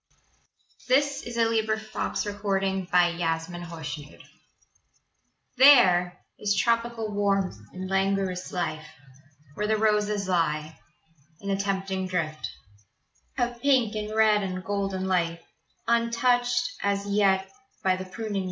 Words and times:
Alice 0.89 1.23
Ruth 1.27 1.35
Moore 1.37 1.77
(Alice 2.01 2.21
Dunbar) 2.23 2.57
Amid 2.57 2.87
the 2.89 3.67
Roses 3.69 4.23
THERE 5.57 6.17
is 6.39 6.55
tropical 6.55 7.11
warmth 7.13 7.57
and 7.71 7.87
languorous 7.87 8.51
life 8.51 8.87
Where 9.53 9.67
the 9.67 9.77
roses 9.77 10.27
lie 10.27 10.79
In 11.41 11.51
a 11.51 11.55
tempting 11.55 12.07
drift 12.07 12.49
Of 13.37 13.61
pink 13.61 13.93
and 13.93 14.15
red 14.15 14.41
and 14.41 14.63
golden 14.63 15.07
light 15.07 15.41
Untouched 15.87 16.71
as 16.81 17.05
yet 17.05 17.51
by 17.83 17.95
the 17.95 18.05
pruning 18.05 18.31
knife. 18.33 18.39